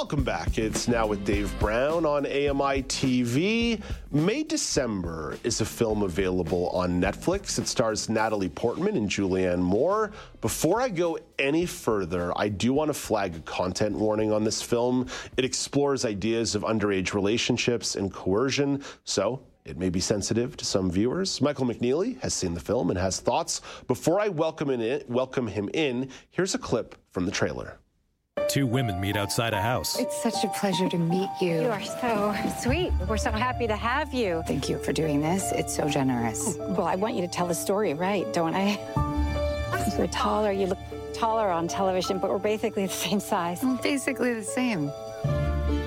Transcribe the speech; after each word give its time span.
Welcome 0.00 0.24
back. 0.24 0.56
It's 0.56 0.88
now 0.88 1.06
with 1.06 1.26
Dave 1.26 1.54
Brown 1.58 2.06
on 2.06 2.24
AMI 2.24 2.84
TV. 2.84 3.82
May 4.10 4.42
December 4.42 5.36
is 5.44 5.60
a 5.60 5.66
film 5.66 6.02
available 6.02 6.70
on 6.70 6.98
Netflix. 6.98 7.58
It 7.58 7.68
stars 7.68 8.08
Natalie 8.08 8.48
Portman 8.48 8.96
and 8.96 9.10
Julianne 9.10 9.58
Moore. 9.58 10.12
Before 10.40 10.80
I 10.80 10.88
go 10.88 11.18
any 11.38 11.66
further, 11.66 12.32
I 12.34 12.48
do 12.48 12.72
want 12.72 12.88
to 12.88 12.94
flag 12.94 13.36
a 13.36 13.40
content 13.40 13.94
warning 13.94 14.32
on 14.32 14.42
this 14.42 14.62
film. 14.62 15.06
It 15.36 15.44
explores 15.44 16.06
ideas 16.06 16.54
of 16.54 16.62
underage 16.62 17.12
relationships 17.12 17.94
and 17.94 18.10
coercion, 18.10 18.82
so 19.04 19.42
it 19.66 19.76
may 19.76 19.90
be 19.90 20.00
sensitive 20.00 20.56
to 20.56 20.64
some 20.64 20.90
viewers. 20.90 21.42
Michael 21.42 21.66
McNeely 21.66 22.18
has 22.20 22.32
seen 22.32 22.54
the 22.54 22.60
film 22.60 22.88
and 22.88 22.98
has 22.98 23.20
thoughts. 23.20 23.60
Before 23.86 24.18
I 24.18 24.28
welcome, 24.28 24.70
in, 24.70 25.04
welcome 25.08 25.46
him 25.46 25.68
in, 25.74 26.08
here's 26.30 26.54
a 26.54 26.58
clip 26.58 26.96
from 27.10 27.26
the 27.26 27.32
trailer. 27.32 27.78
Two 28.50 28.66
women 28.66 29.00
meet 29.00 29.16
outside 29.16 29.52
a 29.52 29.62
house. 29.62 29.96
It's 29.96 30.20
such 30.20 30.42
a 30.42 30.48
pleasure 30.48 30.88
to 30.88 30.98
meet 30.98 31.30
you. 31.40 31.62
You 31.62 31.68
are 31.68 31.80
so 31.80 32.34
sweet. 32.60 32.92
We're 33.08 33.16
so 33.16 33.30
happy 33.30 33.68
to 33.68 33.76
have 33.76 34.12
you. 34.12 34.42
Thank 34.44 34.68
you 34.68 34.76
for 34.78 34.92
doing 34.92 35.20
this. 35.20 35.52
It's 35.52 35.72
so 35.72 35.88
generous. 35.88 36.56
Oh, 36.58 36.72
well, 36.72 36.88
I 36.88 36.96
want 36.96 37.14
you 37.14 37.20
to 37.20 37.28
tell 37.28 37.46
the 37.46 37.54
story 37.54 37.94
right, 37.94 38.30
don't 38.32 38.56
I? 38.56 38.76
You're 39.96 40.08
taller. 40.08 40.50
You 40.50 40.66
look 40.66 40.78
taller 41.14 41.48
on 41.48 41.68
television, 41.68 42.18
but 42.18 42.28
we're 42.28 42.40
basically 42.40 42.86
the 42.86 42.92
same 42.92 43.20
size. 43.20 43.60
Well, 43.62 43.78
basically 43.84 44.34
the 44.34 44.42
same. 44.42 44.90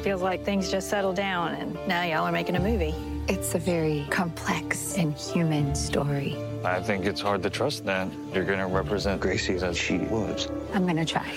Feels 0.02 0.22
like 0.22 0.46
things 0.46 0.72
just 0.72 0.90
settled 0.90 1.18
down, 1.18 1.56
and 1.56 1.78
now 1.86 2.04
y'all 2.04 2.26
are 2.26 2.32
making 2.32 2.56
a 2.56 2.62
movie. 2.62 2.96
It's 3.28 3.56
a 3.56 3.60
very 3.60 4.08
complex 4.10 4.98
and 4.98 5.14
human 5.18 5.76
story. 5.76 6.38
I 6.64 6.82
think 6.82 7.06
it's 7.06 7.20
hard 7.20 7.44
to 7.44 7.50
trust 7.50 7.84
that 7.88 8.08
you're 8.34 8.46
going 8.46 8.60
to 8.60 8.68
represent 8.68 9.20
Gracie 9.20 9.56
as 9.56 9.78
she 9.78 9.98
was. 9.98 10.48
I'm 10.74 10.84
going 10.84 10.96
to 10.96 11.04
try. 11.04 11.30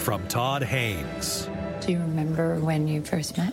From 0.00 0.26
Todd 0.28 0.62
Haynes. 0.62 1.48
Do 1.82 1.92
you 1.92 1.98
remember 1.98 2.58
when 2.58 2.88
you 2.88 3.02
first 3.02 3.36
met? 3.36 3.52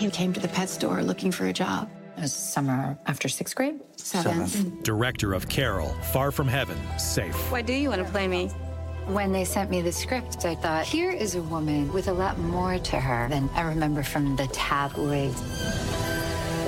You 0.00 0.10
came 0.10 0.32
to 0.32 0.40
the 0.40 0.48
pet 0.48 0.68
store 0.68 1.00
looking 1.02 1.30
for 1.30 1.46
a 1.46 1.52
job. 1.52 1.88
It 2.16 2.22
was 2.22 2.32
summer 2.34 2.98
after 3.06 3.28
sixth 3.28 3.54
grade? 3.54 3.80
Seventh. 3.96 4.82
Director 4.82 5.34
of 5.34 5.48
Carol, 5.48 5.94
Far 6.12 6.32
From 6.32 6.48
Heaven, 6.48 6.76
Safe. 6.98 7.36
Why 7.52 7.62
do 7.62 7.72
you 7.72 7.88
want 7.88 8.04
to 8.04 8.10
play 8.10 8.26
me? 8.26 8.48
When 9.06 9.30
they 9.30 9.44
sent 9.44 9.70
me 9.70 9.80
the 9.80 9.92
script, 9.92 10.44
I 10.44 10.56
thought, 10.56 10.84
here 10.84 11.12
is 11.12 11.36
a 11.36 11.42
woman 11.42 11.92
with 11.92 12.08
a 12.08 12.12
lot 12.12 12.36
more 12.38 12.76
to 12.76 12.96
her 13.00 13.28
than 13.28 13.48
I 13.54 13.62
remember 13.62 14.02
from 14.02 14.34
the 14.34 14.48
tabloids. 14.48 15.40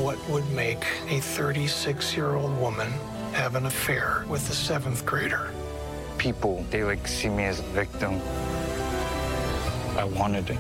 What 0.01 0.17
would 0.29 0.49
make 0.53 0.87
a 1.09 1.19
36 1.19 2.17
year 2.17 2.37
old 2.37 2.57
woman 2.59 2.89
have 3.33 3.57
an 3.57 3.67
affair 3.67 4.25
with 4.29 4.49
a 4.49 4.55
seventh 4.55 5.05
grader? 5.05 5.51
People, 6.19 6.65
they 6.71 6.85
like 6.85 7.09
see 7.09 7.29
me 7.29 7.45
as 7.45 7.59
a 7.59 7.65
victim. 7.65 8.21
I 10.01 10.05
wanted 10.05 10.49
it. 10.49 10.59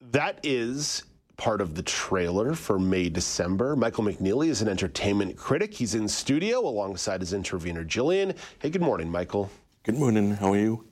That 0.00 0.40
is 0.42 1.02
part 1.36 1.60
of 1.60 1.74
the 1.74 1.82
trailer 1.82 2.54
for 2.54 2.78
May 2.78 3.10
December. 3.10 3.76
Michael 3.76 4.04
McNeely 4.04 4.48
is 4.48 4.62
an 4.62 4.68
entertainment 4.68 5.36
critic. 5.36 5.74
He's 5.74 5.94
in 5.94 6.08
studio 6.08 6.66
alongside 6.66 7.20
his 7.20 7.34
intervener, 7.34 7.84
Jillian. 7.84 8.34
Hey, 8.58 8.70
good 8.70 8.80
morning, 8.80 9.10
Michael. 9.10 9.50
Good 9.82 9.98
morning. 9.98 10.30
How 10.30 10.54
are 10.54 10.56
you? 10.56 10.87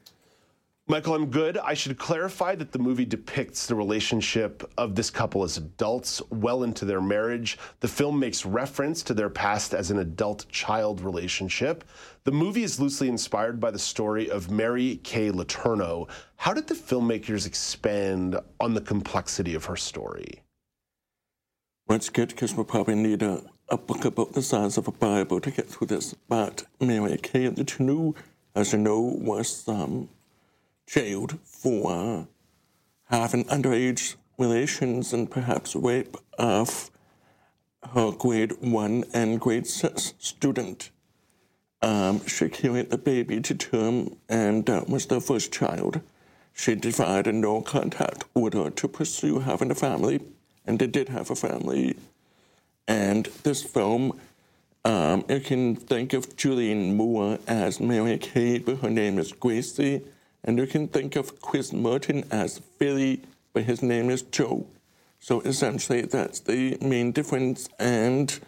Michael, 0.88 1.16
I'm 1.16 1.30
good. 1.30 1.58
I 1.58 1.74
should 1.74 1.98
clarify 1.98 2.54
that 2.54 2.70
the 2.70 2.78
movie 2.78 3.04
depicts 3.04 3.66
the 3.66 3.74
relationship 3.74 4.62
of 4.78 4.94
this 4.94 5.10
couple 5.10 5.42
as 5.42 5.56
adults 5.56 6.22
well 6.30 6.62
into 6.62 6.84
their 6.84 7.00
marriage. 7.00 7.58
The 7.80 7.88
film 7.88 8.20
makes 8.20 8.46
reference 8.46 9.02
to 9.02 9.14
their 9.14 9.28
past 9.28 9.74
as 9.74 9.90
an 9.90 9.98
adult 9.98 10.48
child 10.48 11.00
relationship. 11.00 11.82
The 12.22 12.30
movie 12.30 12.62
is 12.62 12.78
loosely 12.78 13.08
inspired 13.08 13.58
by 13.58 13.72
the 13.72 13.80
story 13.80 14.30
of 14.30 14.48
Mary 14.48 15.00
Kay 15.02 15.32
Letourneau. 15.32 16.08
How 16.36 16.54
did 16.54 16.68
the 16.68 16.74
filmmakers 16.74 17.48
expand 17.48 18.38
on 18.60 18.74
the 18.74 18.80
complexity 18.80 19.56
of 19.56 19.64
her 19.64 19.76
story? 19.76 20.40
Well, 21.88 21.96
it's 21.96 22.10
good 22.10 22.28
because 22.28 22.54
we'll 22.54 22.64
probably 22.64 22.94
need 22.94 23.22
a, 23.22 23.42
a 23.68 23.76
book 23.76 24.04
about 24.04 24.34
the 24.34 24.42
size 24.42 24.78
of 24.78 24.86
a 24.86 24.92
Bible 24.92 25.40
to 25.40 25.50
get 25.50 25.66
through 25.66 25.88
this. 25.88 26.14
But 26.28 26.62
Mary 26.78 27.18
Kay 27.18 27.50
Letourneau, 27.50 28.14
as 28.54 28.72
you 28.72 28.78
know, 28.78 29.00
was 29.00 29.66
um, 29.66 30.10
jailed 30.86 31.38
for 31.42 32.28
having 33.04 33.44
underage 33.44 34.16
relations 34.38 35.12
and 35.12 35.30
perhaps 35.30 35.74
rape 35.74 36.16
of 36.38 36.90
her 37.94 38.10
grade 38.12 38.52
one 38.60 39.04
and 39.12 39.40
grade 39.40 39.66
six 39.66 40.14
student. 40.18 40.90
Um, 41.82 42.24
she 42.26 42.48
carried 42.48 42.90
the 42.90 42.98
baby 42.98 43.40
to 43.40 43.54
term, 43.54 44.16
and 44.28 44.66
that 44.66 44.88
was 44.88 45.06
their 45.06 45.20
first 45.20 45.52
child. 45.52 46.00
She 46.52 46.74
defied 46.74 47.26
a 47.26 47.32
no 47.32 47.60
contact 47.60 48.24
order 48.34 48.70
to 48.70 48.88
pursue 48.88 49.40
having 49.40 49.70
a 49.70 49.74
family, 49.74 50.20
and 50.66 50.78
they 50.78 50.86
did 50.86 51.10
have 51.10 51.30
a 51.30 51.36
family. 51.36 51.96
And 52.88 53.26
this 53.42 53.62
film, 53.62 54.18
um, 54.84 55.24
you 55.28 55.40
can 55.40 55.76
think 55.76 56.12
of 56.12 56.36
Julianne 56.36 56.94
Moore 56.94 57.38
as 57.46 57.78
Mary 57.78 58.16
Kate, 58.18 58.64
but 58.64 58.78
her 58.78 58.90
name 58.90 59.18
is 59.18 59.32
Gracie. 59.32 60.02
And 60.46 60.58
you 60.58 60.66
can 60.66 60.86
think 60.86 61.16
of 61.16 61.40
Chris 61.42 61.72
Martin 61.72 62.24
as 62.30 62.60
Billy, 62.78 63.22
but 63.52 63.64
his 63.64 63.82
name 63.82 64.10
is 64.10 64.22
Joe. 64.22 64.66
So 65.18 65.40
essentially, 65.40 66.02
that's 66.02 66.40
the 66.40 66.78
main 66.80 67.10
difference. 67.10 67.68
And 67.80 68.38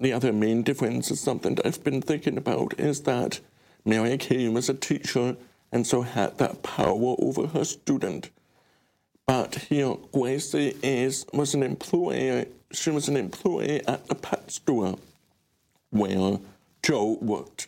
the 0.00 0.12
other 0.12 0.32
main 0.32 0.62
difference 0.62 1.10
is 1.10 1.20
something 1.20 1.56
that 1.56 1.66
I've 1.66 1.82
been 1.82 2.00
thinking 2.00 2.38
about 2.38 2.78
is 2.78 3.02
that 3.02 3.40
Mary 3.84 4.16
Kay 4.16 4.48
was 4.48 4.68
a 4.68 4.74
teacher 4.74 5.36
and 5.72 5.86
so 5.86 6.02
had 6.02 6.38
that 6.38 6.62
power 6.62 7.16
over 7.18 7.48
her 7.48 7.64
student. 7.64 8.30
But 9.26 9.56
here, 9.56 9.96
Gracie 10.12 10.76
is 10.82 11.26
was 11.34 11.52
an 11.54 11.62
employee. 11.62 12.46
She 12.72 12.90
was 12.90 13.08
an 13.08 13.16
employee 13.16 13.86
at 13.86 14.06
the 14.06 14.14
pet 14.14 14.50
store 14.50 14.96
where 15.90 16.38
Joe 16.82 17.18
worked. 17.20 17.66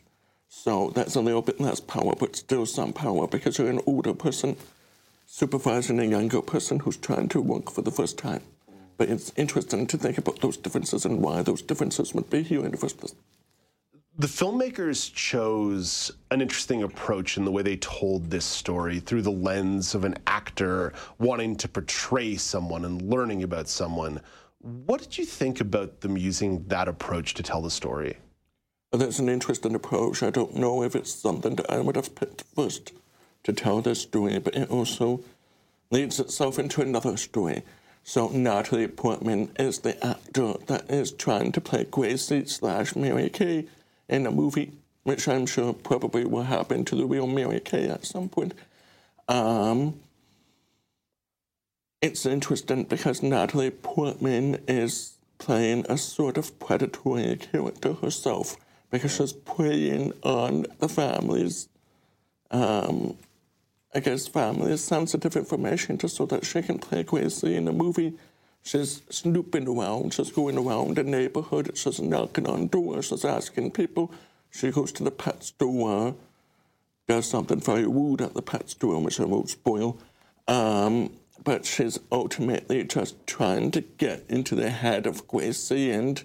So 0.52 0.90
that's 0.90 1.14
a 1.14 1.20
little 1.20 1.42
bit 1.42 1.60
less 1.60 1.80
power, 1.80 2.12
but 2.18 2.36
still 2.36 2.66
some 2.66 2.92
power 2.92 3.26
because 3.26 3.56
you're 3.56 3.70
an 3.70 3.80
older 3.86 4.12
person 4.12 4.56
supervising 5.24 6.00
a 6.00 6.04
younger 6.04 6.42
person 6.42 6.80
who's 6.80 6.96
trying 6.96 7.28
to 7.28 7.40
work 7.40 7.70
for 7.70 7.82
the 7.82 7.90
first 7.90 8.18
time. 8.18 8.42
But 8.98 9.08
it's 9.08 9.32
interesting 9.36 9.86
to 9.86 9.96
think 9.96 10.18
about 10.18 10.40
those 10.40 10.56
differences 10.56 11.06
and 11.06 11.22
why 11.22 11.42
those 11.42 11.62
differences 11.62 12.12
would 12.12 12.28
be 12.28 12.42
here 12.42 12.64
in 12.64 12.72
the 12.72 12.76
first 12.76 12.98
place. 12.98 13.14
The 14.18 14.26
filmmakers 14.26 15.14
chose 15.14 16.10
an 16.32 16.42
interesting 16.42 16.82
approach 16.82 17.36
in 17.36 17.44
the 17.44 17.52
way 17.52 17.62
they 17.62 17.76
told 17.76 18.28
this 18.28 18.44
story 18.44 18.98
through 18.98 19.22
the 19.22 19.30
lens 19.30 19.94
of 19.94 20.04
an 20.04 20.16
actor 20.26 20.92
wanting 21.18 21.56
to 21.56 21.68
portray 21.68 22.34
someone 22.34 22.84
and 22.84 23.00
learning 23.00 23.44
about 23.44 23.68
someone. 23.68 24.20
What 24.58 25.00
did 25.00 25.16
you 25.16 25.24
think 25.24 25.60
about 25.60 26.00
them 26.00 26.18
using 26.18 26.64
that 26.66 26.88
approach 26.88 27.34
to 27.34 27.42
tell 27.42 27.62
the 27.62 27.70
story? 27.70 28.18
That's 28.92 29.20
an 29.20 29.28
interesting 29.28 29.76
approach. 29.76 30.22
I 30.22 30.30
don't 30.30 30.56
know 30.56 30.82
if 30.82 30.96
it's 30.96 31.12
something 31.12 31.54
that 31.56 31.70
I 31.70 31.78
would 31.78 31.94
have 31.94 32.16
picked 32.16 32.42
first 32.56 32.92
to 33.44 33.52
tell 33.52 33.80
this 33.80 34.02
story, 34.02 34.38
but 34.40 34.56
it 34.56 34.68
also 34.68 35.22
leads 35.90 36.18
itself 36.18 36.58
into 36.58 36.82
another 36.82 37.16
story. 37.16 37.62
So 38.02 38.28
Natalie 38.28 38.88
Portman 38.88 39.52
is 39.58 39.78
the 39.78 40.04
actor 40.04 40.54
that 40.66 40.90
is 40.90 41.12
trying 41.12 41.52
to 41.52 41.60
play 41.60 41.84
Gracie 41.84 42.46
slash 42.46 42.96
Mary 42.96 43.28
Kay 43.28 43.66
in 44.08 44.26
a 44.26 44.32
movie, 44.32 44.72
which 45.04 45.28
I'm 45.28 45.46
sure 45.46 45.72
probably 45.72 46.24
will 46.24 46.42
happen 46.42 46.84
to 46.86 46.96
the 46.96 47.06
real 47.06 47.28
Mary 47.28 47.60
Kay 47.60 47.88
at 47.88 48.04
some 48.04 48.28
point. 48.28 48.54
Um, 49.28 50.00
it's 52.02 52.26
interesting 52.26 52.84
because 52.84 53.22
Natalie 53.22 53.70
Portman 53.70 54.64
is 54.66 55.14
playing 55.38 55.86
a 55.88 55.96
sort 55.96 56.36
of 56.36 56.58
predatory 56.58 57.36
character 57.36 57.92
herself 57.92 58.56
because 58.90 59.14
she's 59.16 59.32
preying 59.32 60.12
on 60.22 60.66
the 60.78 60.88
family's, 60.88 61.68
um, 62.50 63.16
I 63.94 64.00
guess, 64.00 64.26
family's 64.26 64.82
sensitive 64.82 65.36
information 65.36 65.98
just 65.98 66.16
so 66.16 66.26
that 66.26 66.44
she 66.44 66.62
can 66.62 66.78
play 66.78 67.02
Gracie 67.02 67.56
in 67.56 67.64
the 67.64 67.72
movie. 67.72 68.14
She's 68.62 69.02
snooping 69.08 69.68
around, 69.68 70.12
she's 70.12 70.32
going 70.32 70.58
around 70.58 70.96
the 70.96 71.04
neighborhood, 71.04 71.70
she's 71.76 72.00
knocking 72.00 72.46
on 72.48 72.66
doors, 72.66 73.06
she's 73.06 73.24
asking 73.24 73.70
people. 73.70 74.12
She 74.50 74.70
goes 74.70 74.92
to 74.92 75.04
the 75.04 75.10
pet 75.10 75.44
store, 75.44 76.14
does 77.06 77.28
something 77.28 77.60
very 77.60 77.86
rude 77.86 78.20
at 78.20 78.34
the 78.34 78.42
pet 78.42 78.68
store, 78.68 79.00
which 79.00 79.20
I 79.20 79.24
won't 79.24 79.48
spoil. 79.48 79.96
Um, 80.48 81.12
but 81.42 81.64
she's 81.64 81.98
ultimately 82.12 82.84
just 82.84 83.26
trying 83.26 83.70
to 83.70 83.80
get 83.80 84.24
into 84.28 84.54
the 84.54 84.70
head 84.70 85.06
of 85.06 85.26
Gracie 85.26 85.90
and 85.90 86.22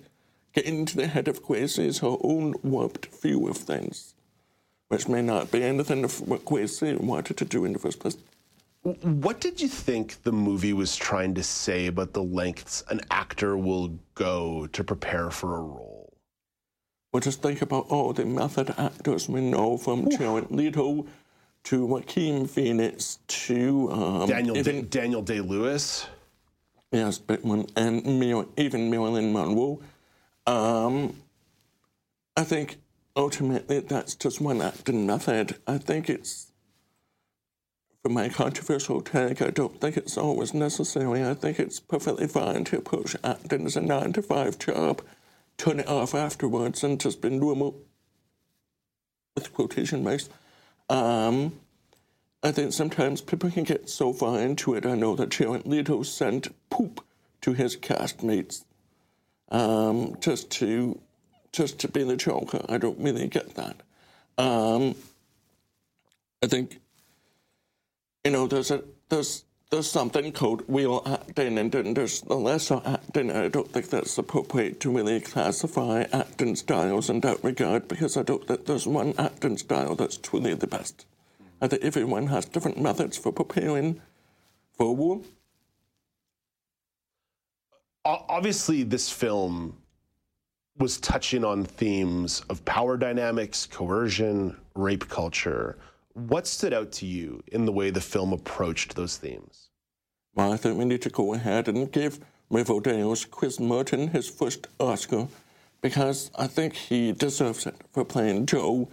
get 0.55 0.65
into 0.65 0.95
the 0.95 1.07
head 1.07 1.27
of 1.27 1.43
Gracie's 1.43 1.99
her 1.99 2.15
own 2.21 2.55
warped 2.63 3.07
view 3.07 3.47
of 3.47 3.57
things, 3.57 4.15
which 4.87 5.07
may 5.07 5.21
not 5.21 5.51
be 5.51 5.61
anything 5.63 6.03
of 6.03 6.21
what 6.27 6.45
wanted 6.49 7.37
to 7.37 7.45
do 7.45 7.65
in 7.65 7.73
the 7.73 7.79
first 7.79 7.99
place. 7.99 8.17
What 8.83 9.41
did 9.41 9.59
you 9.59 9.67
think 9.67 10.21
the 10.23 10.31
movie 10.31 10.73
was 10.73 10.95
trying 10.95 11.33
to 11.35 11.43
say 11.43 11.87
about 11.87 12.13
the 12.13 12.23
lengths 12.23 12.83
an 12.89 13.01
actor 13.09 13.57
will 13.57 13.97
go 14.13 14.67
to 14.67 14.83
prepare 14.83 15.31
for 15.31 15.57
a 15.57 15.61
role? 15.61 16.13
Well, 17.11 17.21
just 17.21 17.41
think 17.41 17.61
about 17.61 17.87
all 17.89 18.13
the 18.13 18.25
method 18.25 18.73
actors 18.77 19.27
we 19.27 19.41
know 19.41 19.77
from 19.77 20.09
Jared 20.11 20.51
Leto 20.51 21.07
to 21.63 21.85
Joaquin 21.85 22.45
Phoenix 22.45 23.19
to 23.27 23.91
um, 23.91 24.29
Daniel 24.29 24.57
even, 24.57 24.81
Day, 24.81 24.99
Daniel 24.99 25.21
Day 25.23 25.41
Lewis. 25.41 26.07
Yes, 26.91 27.17
but 27.17 27.43
when, 27.43 27.65
and 27.75 28.05
Mar- 28.19 28.45
even 28.57 28.91
Marilyn 28.91 29.33
Monroe. 29.33 29.81
Um, 30.47 31.21
I 32.37 32.43
think 32.43 32.77
ultimately 33.15 33.79
that's 33.79 34.15
just 34.15 34.41
one 34.41 34.61
acting 34.61 35.05
method. 35.05 35.57
I 35.65 35.77
think 35.77 36.09
it's 36.09 36.51
for 38.05 38.09
my 38.09 38.29
controversial 38.29 39.01
take, 39.01 39.41
I 39.41 39.49
don't 39.49 39.81
think 39.81 39.97
it's 39.97 40.15
always 40.15 40.53
necessary. 40.53 41.25
I 41.25 41.33
think 41.33 41.59
it's 41.59 41.79
perfectly 41.79 42.27
fine 42.27 42.63
to 42.65 42.77
approach 42.77 43.15
acting 43.23 43.65
as 43.65 43.75
a 43.75 43.81
nine 43.81 44.13
to 44.13 44.21
five 44.21 44.59
job, 44.59 45.01
turn 45.57 45.79
it 45.79 45.87
off 45.87 46.13
afterwards, 46.13 46.83
and 46.83 46.99
just 46.99 47.19
be 47.19 47.31
normal 47.31 47.81
with 49.33 49.51
quotation 49.53 50.03
marks. 50.03 50.29
Um, 50.87 51.53
I 52.43 52.51
think 52.51 52.73
sometimes 52.73 53.21
people 53.21 53.49
can 53.49 53.63
get 53.63 53.89
so 53.89 54.13
far 54.13 54.39
into 54.39 54.75
it. 54.75 54.85
I 54.85 54.93
know 54.93 55.15
that 55.15 55.29
Jared 55.29 55.65
Leto 55.65 56.03
sent 56.03 56.53
poop 56.69 57.03
to 57.41 57.53
his 57.53 57.75
castmates 57.75 58.65
um, 59.49 60.15
just 60.19 60.49
to 60.51 60.99
just 61.51 61.79
to 61.79 61.87
be 61.87 62.03
the 62.03 62.17
Joker. 62.17 62.65
I 62.67 62.77
don't 62.77 62.99
really 62.99 63.27
get 63.27 63.55
that. 63.55 63.77
Um, 64.37 64.95
I 66.43 66.47
think 66.47 66.79
you 68.23 68.31
know 68.31 68.47
there's 68.47 68.71
a 68.71 68.83
there's 69.09 69.45
there's 69.71 69.89
something 69.89 70.31
called 70.31 70.63
real 70.67 71.01
acting 71.05 71.57
and 71.57 71.71
then 71.71 71.93
there's 71.93 72.21
the 72.21 72.35
lesser 72.35 72.81
acting. 72.85 73.31
I 73.31 73.47
don't 73.47 73.71
think 73.71 73.89
that's 73.89 74.17
appropriate 74.17 74.79
to 74.81 74.91
really 74.91 75.19
classify 75.19 76.05
acting 76.13 76.55
styles 76.55 77.09
in 77.09 77.21
that 77.21 77.43
regard 77.43 77.87
because 77.87 78.15
I 78.15 78.23
don't 78.23 78.45
think 78.47 78.65
there's 78.65 78.87
one 78.87 79.13
acting 79.17 79.57
style 79.57 79.95
that's 79.95 80.17
truly 80.17 80.53
the 80.53 80.67
best. 80.67 81.05
I 81.61 81.67
think 81.67 81.83
everyone 81.83 82.27
has 82.27 82.45
different 82.45 82.79
methods 82.79 83.17
for 83.17 83.31
preparing 83.31 84.01
for 84.77 84.95
a. 84.95 85.21
Obviously, 88.05 88.83
this 88.83 89.09
film 89.09 89.75
was 90.77 90.99
touching 90.99 91.43
on 91.43 91.65
themes 91.65 92.43
of 92.49 92.63
power 92.63 92.97
dynamics, 92.97 93.65
coercion, 93.65 94.55
rape 94.75 95.09
culture. 95.09 95.77
What 96.13 96.45
stood 96.45 96.71
out 96.71 96.91
to 96.93 97.07
you 97.07 97.43
in 97.47 97.65
the 97.65 97.71
way 97.71 97.89
the 97.89 98.01
film 98.01 98.31
approached 98.31 98.95
those 98.95 99.17
themes? 99.17 99.69
Well, 100.35 100.53
I 100.53 100.57
think 100.57 100.77
we 100.77 100.85
need 100.85 101.01
to 101.01 101.09
go 101.09 101.33
ahead 101.33 101.67
and 101.67 101.91
give 101.91 102.19
Riverdale's 102.51 103.25
Chris 103.25 103.59
Martin 103.59 104.09
his 104.09 104.29
first 104.29 104.67
Oscar 104.79 105.27
because 105.81 106.29
I 106.37 106.45
think 106.45 106.75
he 106.75 107.11
deserves 107.11 107.65
it 107.65 107.75
for 107.91 108.05
playing 108.05 108.45
Joe. 108.45 108.87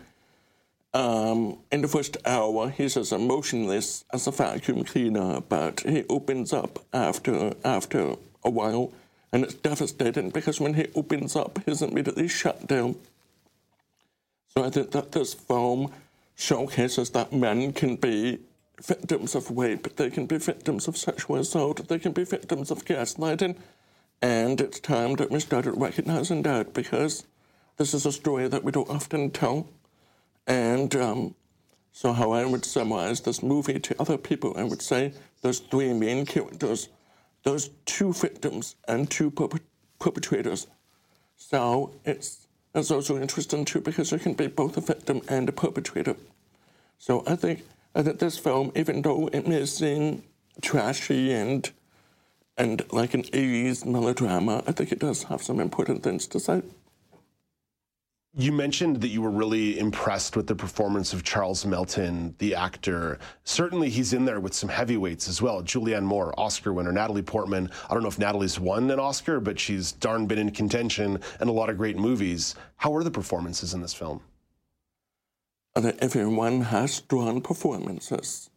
Um, 0.94 1.58
in 1.70 1.82
the 1.82 1.88
first 1.88 2.16
hour, 2.24 2.70
he's 2.70 2.96
as 2.96 3.12
emotionless 3.12 4.04
as 4.12 4.26
a 4.26 4.30
vacuum 4.30 4.84
cleaner, 4.84 5.40
but 5.40 5.80
he 5.80 6.04
opens 6.08 6.52
up 6.52 6.78
after 6.92 7.52
after 7.64 8.16
a 8.44 8.50
while, 8.50 8.92
and 9.32 9.44
it's 9.44 9.54
devastating 9.54 10.30
because 10.30 10.60
when 10.60 10.74
he 10.74 10.86
opens 10.94 11.34
up, 11.36 11.58
he's 11.64 11.82
immediately 11.82 12.28
shut 12.28 12.66
down. 12.66 12.96
So 14.48 14.64
I 14.64 14.70
think 14.70 14.90
that 14.90 15.12
this 15.12 15.32
film 15.32 15.92
showcases 16.34 17.10
that 17.10 17.32
men 17.32 17.72
can 17.72 17.96
be 17.96 18.40
victims 18.82 19.34
of 19.34 19.50
rape, 19.50 19.96
they 19.96 20.10
can 20.10 20.26
be 20.26 20.38
victims 20.38 20.88
of 20.88 20.96
sexual 20.96 21.36
assault, 21.36 21.88
they 21.88 21.98
can 21.98 22.12
be 22.12 22.24
victims 22.24 22.70
of 22.70 22.84
gaslighting, 22.84 23.56
and 24.20 24.60
it's 24.60 24.80
time 24.80 25.14
that 25.14 25.30
we 25.30 25.40
started 25.40 25.72
recognizing 25.72 26.42
that 26.42 26.74
because 26.74 27.24
this 27.76 27.94
is 27.94 28.04
a 28.04 28.12
story 28.12 28.48
that 28.48 28.64
we 28.64 28.72
don't 28.72 28.90
often 28.90 29.30
tell. 29.30 29.68
And 30.46 30.94
um, 30.96 31.34
so, 31.92 32.12
how 32.12 32.32
I 32.32 32.44
would 32.44 32.64
summarize 32.64 33.20
this 33.20 33.42
movie 33.42 33.78
to 33.78 34.00
other 34.00 34.16
people, 34.18 34.54
I 34.56 34.64
would 34.64 34.82
say 34.82 35.12
there's 35.42 35.60
three 35.60 35.92
main 35.92 36.26
characters, 36.26 36.88
there's 37.44 37.70
two 37.86 38.12
victims 38.12 38.76
and 38.86 39.10
two 39.10 39.30
perpetrators. 39.98 40.66
So 41.36 41.94
it's 42.04 42.46
it's 42.74 42.90
also 42.90 43.20
interesting 43.20 43.64
too 43.64 43.80
because 43.80 44.12
you 44.12 44.18
can 44.18 44.34
be 44.34 44.46
both 44.46 44.76
a 44.76 44.80
victim 44.80 45.20
and 45.28 45.48
a 45.48 45.52
perpetrator. 45.52 46.16
So 46.98 47.22
I 47.26 47.36
think 47.36 47.64
I 47.94 48.02
think 48.02 48.18
this 48.18 48.38
film, 48.38 48.72
even 48.74 49.02
though 49.02 49.28
it 49.28 49.46
may 49.46 49.66
seem 49.66 50.22
trashy 50.60 51.32
and 51.32 51.70
and 52.56 52.82
like 52.92 53.14
an 53.14 53.22
80s 53.24 53.84
melodrama, 53.86 54.62
I 54.66 54.72
think 54.72 54.92
it 54.92 54.98
does 54.98 55.24
have 55.24 55.42
some 55.42 55.58
important 55.58 56.02
things 56.02 56.26
to 56.28 56.40
say. 56.40 56.62
You 58.34 58.50
mentioned 58.50 59.02
that 59.02 59.08
you 59.08 59.20
were 59.20 59.30
really 59.30 59.78
impressed 59.78 60.36
with 60.36 60.46
the 60.46 60.54
performance 60.54 61.12
of 61.12 61.22
Charles 61.22 61.66
Melton, 61.66 62.34
the 62.38 62.54
actor. 62.54 63.18
Certainly, 63.44 63.90
he's 63.90 64.14
in 64.14 64.24
there 64.24 64.40
with 64.40 64.54
some 64.54 64.70
heavyweights 64.70 65.28
as 65.28 65.42
well. 65.42 65.62
Julianne 65.62 66.04
Moore, 66.04 66.32
Oscar 66.38 66.72
winner. 66.72 66.92
Natalie 66.92 67.20
Portman. 67.20 67.70
I 67.90 67.92
don't 67.92 68.02
know 68.02 68.08
if 68.08 68.18
Natalie's 68.18 68.58
won 68.58 68.90
an 68.90 68.98
Oscar, 68.98 69.38
but 69.38 69.60
she's 69.60 69.92
darn 69.92 70.24
been 70.24 70.38
in 70.38 70.50
contention 70.50 71.20
and 71.40 71.50
a 71.50 71.52
lot 71.52 71.68
of 71.68 71.76
great 71.76 71.98
movies. 71.98 72.54
How 72.76 72.90
were 72.90 73.04
the 73.04 73.10
performances 73.10 73.74
in 73.74 73.82
this 73.82 73.92
film? 73.92 74.22
Everyone 75.76 76.62
has 76.62 76.94
strong 76.94 77.42
performances. 77.42 78.48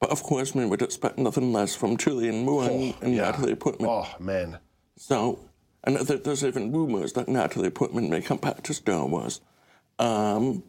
But 0.00 0.10
of 0.10 0.24
course, 0.24 0.56
we 0.56 0.66
would 0.66 0.82
expect 0.82 1.18
nothing 1.18 1.52
less 1.52 1.76
from 1.76 1.96
Julianne 1.96 2.44
Moore 2.44 2.64
oh, 2.64 2.96
and 3.00 3.14
yeah. 3.14 3.30
Natalie 3.30 3.54
Portman. 3.54 3.88
Oh, 3.88 4.08
man. 4.18 4.58
So 4.96 5.38
and 5.84 5.96
there's 5.96 6.44
even 6.44 6.72
rumors 6.72 7.14
that 7.14 7.28
Natalie 7.28 7.70
Portman 7.70 8.10
may 8.10 8.20
come 8.20 8.38
back 8.38 8.62
to 8.64 8.74
Star 8.74 9.06
Wars. 9.06 9.40
Um, 9.98 10.62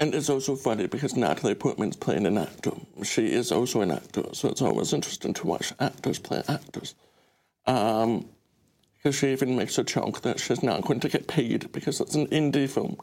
and 0.00 0.14
it's 0.14 0.28
also 0.28 0.56
funny 0.56 0.86
because 0.86 1.16
Natalie 1.16 1.54
Portman's 1.54 1.96
playing 1.96 2.26
an 2.26 2.38
actor. 2.38 2.72
She 3.04 3.32
is 3.32 3.52
also 3.52 3.80
an 3.80 3.90
actor, 3.90 4.24
so 4.32 4.48
it's 4.48 4.62
always 4.62 4.92
interesting 4.92 5.34
to 5.34 5.46
watch 5.46 5.72
actors 5.78 6.18
play 6.18 6.42
actors. 6.48 6.94
Um, 7.66 8.28
because 9.04 9.16
she 9.16 9.32
even 9.32 9.54
makes 9.54 9.76
a 9.76 9.84
joke 9.84 10.22
that 10.22 10.40
she's 10.40 10.62
not 10.62 10.82
going 10.82 11.00
to 11.00 11.10
get 11.10 11.28
paid 11.28 11.70
because 11.72 12.00
it's 12.00 12.14
an 12.14 12.26
indie 12.28 12.68
film. 12.68 12.96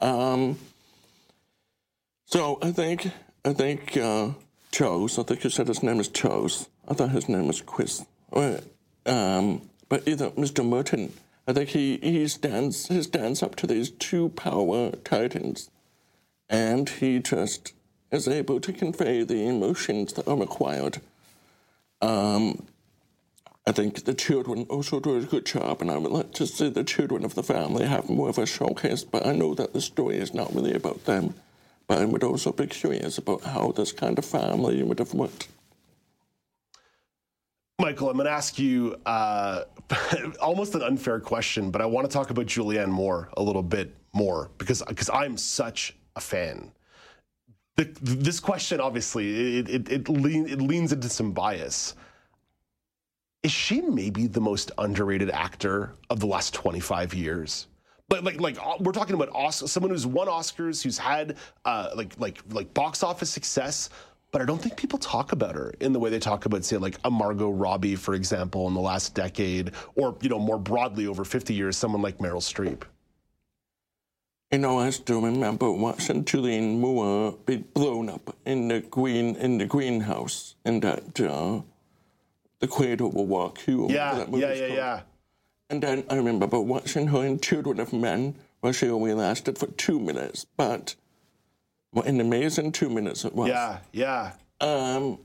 Um, 0.00 0.58
so 2.26 2.58
I 2.60 2.70
think 2.70 3.10
I 3.44 3.54
think 3.54 3.96
uh, 3.96 4.32
Charles. 4.70 5.18
I 5.18 5.22
think 5.22 5.42
you 5.44 5.50
said 5.50 5.68
his 5.68 5.82
name 5.82 6.00
is 6.00 6.08
Charles. 6.08 6.68
I 6.86 6.92
thought 6.92 7.10
his 7.10 7.28
name 7.28 7.46
was 7.46 7.62
Chris. 7.62 8.04
Um, 9.06 9.62
but 9.88 10.06
either 10.06 10.30
Mr. 10.30 10.66
Merton, 10.66 11.12
I 11.46 11.52
think 11.52 11.70
he, 11.70 11.98
he 11.98 12.28
stands 12.28 12.88
he 12.88 13.02
stands 13.02 13.42
up 13.42 13.56
to 13.56 13.66
these 13.66 13.90
two 13.90 14.30
power 14.30 14.90
titans, 15.04 15.70
and 16.48 16.88
he 16.88 17.18
just 17.18 17.72
is 18.10 18.28
able 18.28 18.60
to 18.60 18.72
convey 18.72 19.22
the 19.22 19.46
emotions 19.46 20.12
that 20.14 20.28
are 20.28 20.36
required. 20.36 21.00
Um, 22.00 22.66
I 23.66 23.72
think 23.72 24.04
the 24.04 24.14
children 24.14 24.66
also 24.70 24.98
do 24.98 25.16
a 25.16 25.22
good 25.22 25.44
job, 25.44 25.82
and 25.82 25.90
I 25.90 25.98
would 25.98 26.12
like 26.12 26.32
to 26.34 26.46
see 26.46 26.70
the 26.70 26.84
children 26.84 27.24
of 27.24 27.34
the 27.34 27.42
family 27.42 27.84
have 27.86 28.08
more 28.08 28.30
of 28.30 28.38
a 28.38 28.46
showcase. 28.46 29.04
But 29.04 29.26
I 29.26 29.32
know 29.32 29.54
that 29.54 29.74
the 29.74 29.80
story 29.82 30.16
is 30.16 30.32
not 30.32 30.54
really 30.54 30.72
about 30.72 31.04
them. 31.04 31.34
But 31.86 31.98
I 31.98 32.04
would 32.04 32.22
also 32.22 32.52
be 32.52 32.66
curious 32.66 33.18
about 33.18 33.42
how 33.42 33.72
this 33.72 33.92
kind 33.92 34.18
of 34.18 34.24
family 34.24 34.82
would 34.82 34.98
have 34.98 35.14
worked. 35.14 35.48
Michael, 37.80 38.10
I'm 38.10 38.16
going 38.16 38.26
to 38.26 38.32
ask 38.32 38.58
you 38.58 38.96
uh, 39.06 39.62
almost 40.40 40.74
an 40.74 40.82
unfair 40.82 41.20
question, 41.20 41.70
but 41.70 41.80
I 41.80 41.86
want 41.86 42.10
to 42.10 42.12
talk 42.12 42.30
about 42.30 42.46
Julianne 42.46 42.88
Moore 42.88 43.28
a 43.36 43.42
little 43.42 43.62
bit 43.62 43.94
more 44.12 44.50
because 44.58 44.82
because 44.88 45.08
I'm 45.10 45.36
such 45.36 45.96
a 46.16 46.20
fan. 46.20 46.72
The, 47.76 47.84
this 48.02 48.40
question, 48.40 48.80
obviously, 48.80 49.58
it 49.58 49.68
it, 49.68 49.92
it, 49.92 50.08
lean, 50.08 50.48
it 50.48 50.60
leans 50.60 50.92
into 50.92 51.08
some 51.08 51.30
bias. 51.30 51.94
Is 53.44 53.52
she 53.52 53.80
maybe 53.80 54.26
the 54.26 54.40
most 54.40 54.72
underrated 54.78 55.30
actor 55.30 55.92
of 56.10 56.18
the 56.18 56.26
last 56.26 56.54
25 56.54 57.14
years? 57.14 57.68
But 58.08 58.24
like 58.24 58.40
like 58.40 58.58
uh, 58.58 58.74
we're 58.80 58.90
talking 58.90 59.14
about 59.14 59.28
Oscar, 59.32 59.68
someone 59.68 59.90
who's 59.92 60.06
won 60.06 60.26
Oscars, 60.26 60.82
who's 60.82 60.98
had 60.98 61.36
uh, 61.64 61.90
like 61.94 62.18
like 62.18 62.42
like 62.50 62.74
box 62.74 63.04
office 63.04 63.30
success, 63.30 63.90
but 64.30 64.42
I 64.42 64.44
don't 64.44 64.60
think 64.60 64.76
people 64.76 64.98
talk 64.98 65.32
about 65.32 65.54
her 65.54 65.72
in 65.80 65.92
the 65.92 65.98
way 65.98 66.10
they 66.10 66.18
talk 66.18 66.44
about, 66.44 66.64
say, 66.64 66.76
like 66.76 66.98
a 67.04 67.10
Margot 67.10 67.50
Robbie, 67.50 67.96
for 67.96 68.14
example, 68.14 68.68
in 68.68 68.74
the 68.74 68.80
last 68.80 69.14
decade, 69.14 69.72
or 69.94 70.16
you 70.20 70.28
know, 70.28 70.38
more 70.38 70.58
broadly 70.58 71.06
over 71.06 71.24
50 71.24 71.54
years, 71.54 71.76
someone 71.76 72.02
like 72.02 72.18
Meryl 72.18 72.42
Streep. 72.42 72.82
You 74.50 74.58
know, 74.58 74.78
I 74.78 74.90
still 74.90 75.20
remember 75.20 75.70
watching 75.70 76.24
Julianne 76.24 76.78
Moore 76.78 77.36
be 77.44 77.56
blown 77.56 78.08
up 78.08 78.34
in 78.46 78.68
the 78.68 78.80
green 78.80 79.36
in 79.36 79.58
the 79.58 79.66
greenhouse 79.66 80.54
in 80.64 80.80
that 80.80 81.20
uh, 81.20 81.60
The 82.60 82.68
Cradle 82.68 83.10
Will 83.10 83.26
Walk 83.26 83.66
You. 83.66 83.88
Yeah, 83.90 84.14
that 84.14 84.30
movie 84.30 84.42
yeah, 84.42 84.52
yeah, 84.52 84.66
called. 84.66 84.78
yeah. 84.78 85.00
And 85.70 85.82
then 85.82 86.04
I 86.08 86.16
remember 86.16 86.46
watching 86.60 87.08
her 87.08 87.24
in 87.24 87.40
Children 87.40 87.78
of 87.78 87.92
Men, 87.92 88.36
where 88.60 88.72
she 88.72 88.88
only 88.88 89.12
lasted 89.12 89.58
for 89.58 89.66
two 89.66 90.00
minutes, 90.00 90.46
but 90.56 90.94
an 91.94 92.20
amazing 92.20 92.72
two 92.72 92.90
minutes 92.90 93.24
it 93.24 93.34
was. 93.34 93.48
Yeah, 93.48 93.78
yeah. 93.92 94.32
Um, 94.60 95.18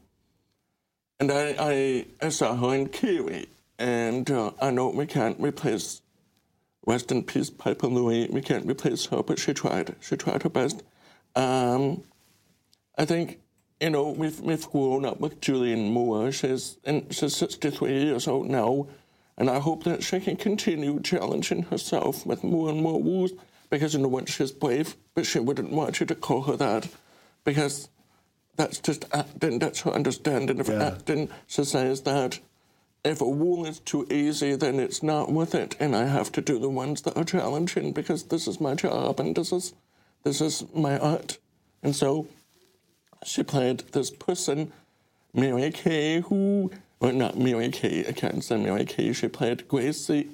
and 1.20 1.32
I, 1.32 1.56
I, 1.60 2.06
I 2.22 2.30
saw 2.30 2.56
her 2.56 2.76
in 2.76 2.90
Carrie, 2.90 3.48
and 3.80 4.30
uh, 4.30 4.52
I 4.62 4.72
know 4.72 4.90
we 4.90 5.06
can't 5.06 5.40
replace 5.40 6.02
Rest 6.86 7.12
in 7.12 7.24
Peace 7.24 7.50
Piper 7.50 7.88
Laurie. 7.88 8.28
We 8.30 8.42
can't 8.42 8.68
replace 8.68 9.06
her, 9.08 9.24
but 9.24 9.40
she 9.40 9.54
tried. 9.54 9.96
She 10.02 10.18
tried 10.18 10.44
her 10.44 10.50
best. 10.50 10.84
Um, 11.36 12.04
I 12.98 13.06
think 13.06 13.40
you 13.80 13.90
know 13.90 14.10
we've 14.10 14.40
we've 14.40 14.70
grown 14.70 15.06
up 15.06 15.20
with 15.20 15.40
Julianne 15.42 15.92
Moore. 15.92 16.32
She's 16.32 16.78
and 16.84 17.14
she's 17.14 17.36
63 17.36 18.04
years 18.04 18.28
old 18.28 18.50
now, 18.50 18.88
and 19.38 19.50
I 19.50 19.60
hope 19.60 19.84
that 19.86 20.04
she 20.04 20.20
can 20.20 20.36
continue 20.36 21.00
challenging 21.00 21.64
herself 21.64 22.26
with 22.26 22.44
more 22.44 22.70
and 22.70 22.82
more 22.82 23.02
roles. 23.02 23.32
Because 23.70 23.94
you 23.94 24.02
know 24.02 24.10
what, 24.10 24.30
she's 24.30 24.52
brave, 24.52 24.96
but 25.16 25.26
she 25.26 25.40
wouldn't 25.40 25.72
want 25.72 26.00
you 26.00 26.06
to 26.06 26.16
call 26.16 26.44
her 26.44 26.56
that, 26.58 26.88
because 27.44 27.90
that's 28.56 28.80
just 28.80 29.06
acting. 29.14 29.60
That's 29.60 29.82
her 29.82 29.92
understanding 29.92 30.60
of 30.60 30.68
Yeah. 30.70 30.84
acting. 30.84 31.30
She 31.48 31.64
says 31.64 32.02
that 32.02 32.40
if 33.04 33.20
a 33.22 33.28
wall 33.28 33.66
is 33.66 33.80
too 33.80 34.08
easy, 34.10 34.56
then 34.56 34.80
it's 34.80 35.04
not 35.04 35.32
worth 35.32 35.54
it, 35.56 35.76
and 35.80 35.96
I 35.96 36.06
have 36.06 36.32
to 36.34 36.42
do 36.42 36.58
the 36.60 36.70
ones 36.70 37.02
that 37.02 37.18
are 37.18 37.24
challenging 37.26 37.92
because 37.92 38.24
this 38.24 38.48
is 38.48 38.62
my 38.62 38.76
job 38.76 39.20
and 39.20 39.36
this 39.36 39.52
is 39.52 39.74
this 40.24 40.40
is 40.40 40.64
my 40.74 40.98
art. 40.98 41.38
And 41.82 41.94
so 41.96 42.28
she 43.26 43.44
played 43.44 43.80
this 43.92 44.10
person, 44.10 44.72
Mary 45.34 45.70
Kay, 45.72 46.22
who 46.22 46.72
well 47.02 47.12
not 47.12 47.38
Mary 47.38 47.70
Kay, 47.70 48.06
I 48.08 48.14
can't 48.14 48.42
say 48.44 48.56
Mary 48.58 48.86
Kay, 48.86 49.12
she 49.12 49.28
played 49.28 49.68
Gracie. 49.68 50.30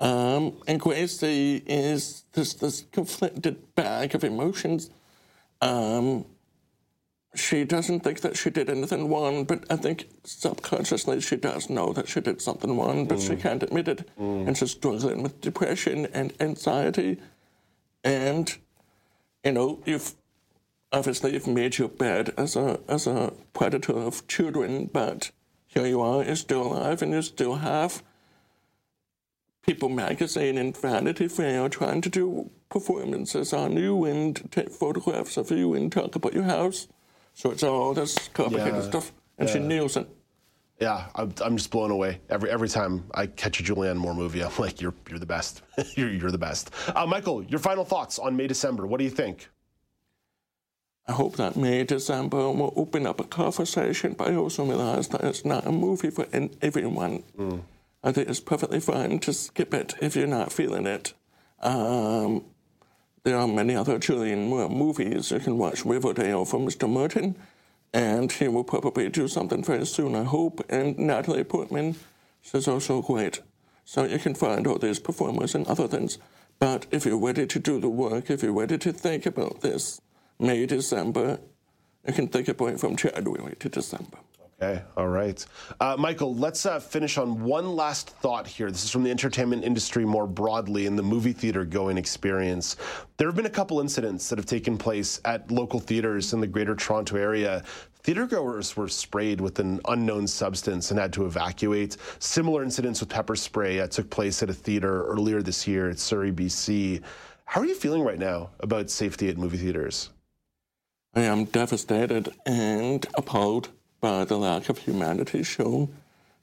Um, 0.00 0.54
and 0.66 0.80
Gracie 0.80 1.62
is 1.66 2.24
this 2.32 2.54
this 2.54 2.84
conflicted 2.92 3.74
bag 3.74 4.14
of 4.14 4.24
emotions. 4.24 4.90
Um, 5.60 6.24
she 7.34 7.64
doesn't 7.64 8.00
think 8.00 8.20
that 8.20 8.36
she 8.36 8.50
did 8.50 8.68
anything 8.68 9.08
wrong, 9.10 9.44
but 9.44 9.64
I 9.70 9.76
think 9.76 10.06
subconsciously 10.24 11.20
she 11.20 11.36
does 11.36 11.70
know 11.70 11.92
that 11.94 12.08
she 12.08 12.20
did 12.20 12.42
something 12.42 12.76
wrong, 12.76 13.06
but 13.06 13.20
she 13.20 13.36
can't 13.36 13.62
admit 13.62 13.88
it. 13.88 14.08
And 14.18 14.56
she's 14.56 14.72
struggling 14.72 15.22
with 15.22 15.40
depression 15.40 16.06
and 16.12 16.34
anxiety. 16.40 17.18
And, 18.04 18.54
you 19.44 19.52
know, 19.52 19.82
you've 19.86 20.14
obviously 20.92 21.32
you've 21.32 21.46
made 21.46 21.78
your 21.78 21.88
bed 21.88 22.34
as 22.36 22.54
a 22.56 22.80
as 22.86 23.06
a 23.06 23.32
predator 23.54 23.96
of 23.96 24.26
children, 24.28 24.90
but 24.92 25.30
here 25.66 25.86
you 25.86 26.02
are, 26.02 26.22
you're 26.24 26.36
still 26.36 26.64
alive 26.64 27.00
and 27.00 27.12
you 27.12 27.22
still 27.22 27.54
have 27.56 28.02
People 29.62 29.88
magazine 29.88 30.58
and 30.58 30.76
Vanity 30.76 31.28
Fair 31.28 31.68
trying 31.68 32.00
to 32.00 32.08
do 32.08 32.50
performances 32.68 33.52
on 33.52 33.76
you 33.76 34.04
and 34.04 34.50
take 34.50 34.70
photographs 34.70 35.36
of 35.36 35.50
you 35.50 35.74
and 35.74 35.92
talk 35.92 36.16
about 36.16 36.34
your 36.34 36.42
house. 36.44 36.88
So 37.34 37.50
it's 37.52 37.62
all 37.62 37.94
this 37.94 38.28
complicated 38.28 38.74
Yeah, 38.74 38.80
stuff. 38.82 39.12
And 39.38 39.48
she 39.48 39.58
yeah. 39.58 39.66
nails 39.66 39.96
it. 39.96 40.08
Yeah, 40.80 41.06
I'm, 41.14 41.32
I'm 41.40 41.56
just 41.56 41.70
blown 41.70 41.92
away 41.92 42.20
every 42.28 42.50
every 42.50 42.68
time 42.68 43.04
I 43.14 43.26
catch 43.26 43.60
a 43.60 43.62
Julianne 43.62 43.96
Moore 43.98 44.14
movie. 44.14 44.42
I'm 44.42 44.50
like, 44.58 44.80
you're 44.80 44.94
you're 45.08 45.20
the 45.20 45.26
best. 45.26 45.62
you're, 45.96 46.10
you're 46.10 46.32
the 46.32 46.38
best. 46.38 46.70
Uh, 46.94 47.06
Michael, 47.06 47.44
your 47.44 47.60
final 47.60 47.84
thoughts 47.84 48.18
on 48.18 48.36
May 48.36 48.48
December. 48.48 48.84
What 48.86 48.98
do 48.98 49.04
you 49.04 49.10
think? 49.10 49.48
I 51.06 51.12
hope 51.12 51.36
that 51.36 51.56
May, 51.56 51.84
December 51.84 52.50
will 52.50 52.72
open 52.76 53.06
up 53.06 53.18
a 53.20 53.24
conversation, 53.24 54.14
but 54.14 54.28
I 54.30 54.36
also 54.36 54.64
realize 54.64 55.08
that 55.08 55.22
it's 55.22 55.44
not 55.44 55.66
a 55.66 55.72
movie 55.72 56.10
for 56.10 56.26
everyone. 56.62 57.24
I 58.04 58.10
think 58.10 58.28
it's 58.28 58.40
perfectly 58.40 58.80
fine 58.80 59.20
to 59.20 59.32
skip 59.32 59.72
it 59.72 59.94
if 60.00 60.16
you're 60.16 60.26
not 60.26 60.52
feeling 60.52 60.86
it. 60.86 61.14
Um, 61.60 62.44
there 63.22 63.36
are 63.36 63.46
many 63.46 63.76
other 63.76 63.98
Julianne 63.98 64.48
Moore 64.48 64.68
movies. 64.68 65.30
You 65.30 65.38
can 65.38 65.56
watch 65.56 65.84
Riverdale 65.84 66.44
for 66.44 66.58
Mr. 66.58 66.90
Merton, 66.90 67.36
and 67.92 68.32
he 68.32 68.48
will 68.48 68.64
probably 68.64 69.08
do 69.08 69.28
something 69.28 69.62
very 69.62 69.86
soon, 69.86 70.16
I 70.16 70.24
hope. 70.24 70.64
And 70.68 70.98
Natalie 70.98 71.44
Portman, 71.44 71.94
she's 72.40 72.66
also 72.66 73.02
great. 73.02 73.40
So 73.84 74.04
you 74.04 74.18
can 74.18 74.34
find 74.34 74.66
all 74.66 74.78
these 74.78 74.98
performers 74.98 75.54
and 75.54 75.66
other 75.68 75.86
things. 75.86 76.18
But 76.58 76.86
if 76.90 77.06
you're 77.06 77.18
ready 77.18 77.46
to 77.46 77.58
do 77.60 77.80
the 77.80 77.88
work, 77.88 78.30
if 78.30 78.42
you're 78.42 78.52
ready 78.52 78.78
to 78.78 78.92
think 78.92 79.26
about 79.26 79.60
this, 79.60 80.00
May, 80.40 80.66
December, 80.66 81.38
you 82.06 82.12
can 82.12 82.26
think 82.26 82.48
about 82.48 82.70
it 82.70 82.80
from 82.80 82.96
January 82.96 83.54
to 83.60 83.68
December. 83.68 84.18
Okay, 84.62 84.80
all 84.96 85.08
right. 85.08 85.44
Uh, 85.80 85.96
Michael, 85.98 86.36
let's 86.36 86.66
uh, 86.66 86.78
finish 86.78 87.18
on 87.18 87.42
one 87.42 87.74
last 87.74 88.10
thought 88.10 88.46
here. 88.46 88.70
This 88.70 88.84
is 88.84 88.90
from 88.90 89.02
the 89.02 89.10
entertainment 89.10 89.64
industry 89.64 90.04
more 90.04 90.28
broadly 90.28 90.86
in 90.86 90.94
the 90.94 91.02
movie 91.02 91.32
theater 91.32 91.64
going 91.64 91.98
experience. 91.98 92.76
There 93.16 93.26
have 93.26 93.34
been 93.34 93.46
a 93.46 93.50
couple 93.50 93.80
incidents 93.80 94.28
that 94.28 94.38
have 94.38 94.46
taken 94.46 94.78
place 94.78 95.20
at 95.24 95.50
local 95.50 95.80
theaters 95.80 96.32
in 96.32 96.40
the 96.40 96.46
Greater 96.46 96.76
Toronto 96.76 97.16
area. 97.16 97.64
Theater 98.04 98.24
goers 98.24 98.76
were 98.76 98.86
sprayed 98.86 99.40
with 99.40 99.58
an 99.58 99.80
unknown 99.88 100.28
substance 100.28 100.92
and 100.92 101.00
had 101.00 101.12
to 101.14 101.26
evacuate. 101.26 101.96
Similar 102.20 102.62
incidents 102.62 103.00
with 103.00 103.08
pepper 103.08 103.34
spray 103.34 103.80
uh, 103.80 103.88
took 103.88 104.10
place 104.10 104.44
at 104.44 104.50
a 104.50 104.54
theater 104.54 105.04
earlier 105.06 105.42
this 105.42 105.66
year 105.66 105.90
at 105.90 105.98
Surrey, 105.98 106.30
BC. 106.30 107.02
How 107.46 107.60
are 107.62 107.66
you 107.66 107.74
feeling 107.74 108.02
right 108.02 108.18
now 108.18 108.50
about 108.60 108.90
safety 108.90 109.28
at 109.28 109.36
movie 109.36 109.58
theaters? 109.58 110.10
I 111.16 111.22
am 111.22 111.46
devastated 111.46 112.32
and 112.46 113.04
appalled 113.14 113.70
by 114.02 114.24
the 114.24 114.36
lack 114.36 114.68
of 114.68 114.78
humanity 114.78 115.42
shown 115.42 115.88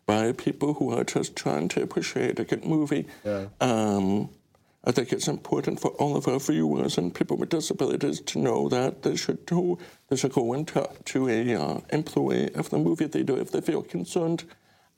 by 0.07 0.31
people 0.31 0.73
who 0.75 0.91
are 0.97 1.03
just 1.03 1.35
trying 1.35 1.67
to 1.67 1.83
appreciate 1.83 2.39
a 2.39 2.43
good 2.43 2.65
movie. 2.65 3.05
Um, 3.61 4.29
I 4.85 4.91
think 4.91 5.11
it's 5.11 5.27
important 5.27 5.79
for 5.79 5.89
all 5.91 6.15
of 6.15 6.27
our 6.27 6.39
viewers 6.39 6.97
and 6.97 7.13
people 7.13 7.35
with 7.37 7.49
disabilities 7.49 8.21
to 8.21 8.39
know 8.39 8.69
that 8.69 9.03
they 9.03 9.15
should 9.17 9.45
go, 9.45 9.77
they 10.07 10.15
should 10.15 10.31
go 10.31 10.53
and 10.53 10.65
talk 10.67 11.03
to 11.05 11.27
a 11.29 11.53
uh, 11.53 11.81
employee 11.91 12.51
of 12.55 12.69
the 12.69 12.77
movie 12.79 13.07
theater 13.07 13.37
if 13.37 13.51
they 13.51 13.59
feel 13.61 13.83
concerned. 13.83 14.45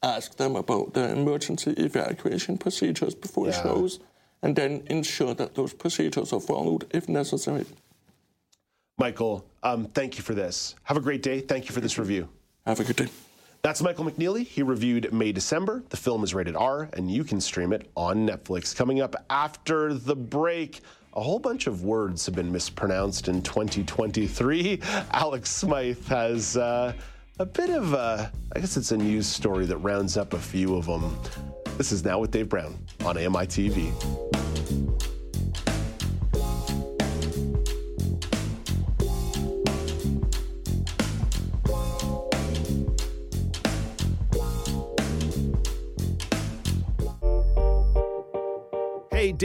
Ask 0.04 0.38
them 0.38 0.56
about 0.56 0.94
the 0.94 1.10
emergency 1.12 1.72
evacuation 1.72 2.58
procedures 2.60 3.16
before 3.16 3.48
Yeah. 3.48 3.64
shows, 3.64 4.00
and 4.44 4.56
then 4.56 4.84
ensure 4.86 5.34
that 5.34 5.56
those 5.56 5.74
procedures 5.74 6.32
are 6.32 6.40
followed 6.40 6.86
if 6.92 7.10
necessary. 7.10 7.66
Michael, 9.00 9.46
um, 9.64 9.86
thank 9.86 10.18
you 10.18 10.24
for 10.24 10.36
this. 10.36 10.76
Have 10.84 10.98
a 10.98 11.02
great 11.02 11.24
day. 11.24 11.42
Thank 11.42 11.68
you 11.68 11.74
for 11.74 11.82
this 11.82 11.98
review. 11.98 12.30
Have 12.66 12.80
a 12.80 12.84
good 12.84 12.96
day. 12.96 13.08
That's 13.64 13.82
Michael 13.82 14.06
McNeely. 14.06 14.46
He 14.46 14.62
reviewed 14.62 15.12
May 15.12 15.32
December. 15.32 15.84
The 15.90 15.98
film 15.98 16.24
is 16.24 16.34
rated 16.34 16.56
R, 16.56 16.90
and 16.94 17.12
you 17.12 17.24
can 17.24 17.42
stream 17.42 17.74
it 17.74 17.90
on 17.96 18.28
Netflix. 18.28 18.76
Coming 18.76 19.02
up 19.02 19.16
after 19.30 19.94
the 19.94 20.16
break, 20.16 20.82
a 21.14 21.22
whole 21.22 21.40
bunch 21.40 21.68
of 21.68 21.84
words 21.84 22.26
have 22.26 22.36
been 22.36 22.52
mispronounced 22.52 23.28
in 23.28 23.42
2023. 23.42 24.80
Alex 25.12 25.50
Smythe 25.50 26.06
has 26.08 26.56
uh, 26.56 26.94
a 27.40 27.46
bit 27.46 27.72
of 27.72 27.94
a, 27.94 28.32
I 28.56 28.60
guess 28.60 28.78
it's 28.78 28.92
a 28.92 28.98
news 28.98 29.28
story 29.28 29.66
that 29.66 29.78
rounds 29.78 30.18
up 30.18 30.34
a 30.34 30.40
few 30.40 30.76
of 30.76 30.86
them. 30.86 31.16
This 31.78 31.92
is 31.92 32.04
Now 32.04 32.20
with 32.20 32.32
Dave 32.32 32.50
Brown 32.50 32.78
on 33.06 33.18
AMI 33.18 33.48
TV. 33.48 34.41